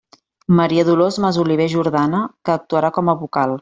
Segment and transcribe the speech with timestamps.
[0.59, 3.59] Maria Dolors Masoliver Jordana, que actuarà com a vocal.